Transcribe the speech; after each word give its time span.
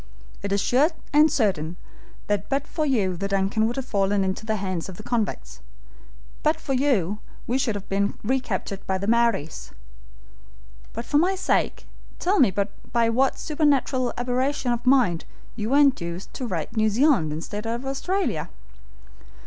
It 0.41 0.51
is 0.51 0.59
sure 0.59 0.89
and 1.13 1.31
certain 1.31 1.75
that 2.25 2.49
but 2.49 2.65
for 2.65 2.87
you 2.87 3.15
the 3.15 3.27
DUNCAN 3.27 3.67
would 3.67 3.75
have 3.75 3.85
fallen 3.85 4.23
into 4.23 4.47
the 4.47 4.55
hands 4.55 4.89
of 4.89 4.97
the 4.97 5.03
convicts; 5.03 5.59
but 6.41 6.59
for 6.59 6.73
you 6.73 7.19
we 7.45 7.59
should 7.59 7.75
have 7.75 7.87
been 7.87 8.17
recaptured 8.23 8.83
by 8.87 8.97
the 8.97 9.05
Maories. 9.05 9.69
But 10.91 11.05
for 11.05 11.19
my 11.19 11.35
sake 11.35 11.85
tell 12.17 12.39
me 12.39 12.49
by 12.51 13.09
what 13.11 13.37
supernatural 13.37 14.11
aberration 14.17 14.71
of 14.71 14.87
mind 14.87 15.25
you 15.55 15.69
were 15.69 15.77
induced 15.77 16.33
to 16.33 16.47
write 16.47 16.75
New 16.75 16.89
Zealand 16.89 17.31
instead 17.31 17.67
of 17.67 17.85
Australia?" 17.85 18.49